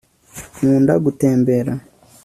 nkunda 0.57 0.93
gutembera 1.03 1.73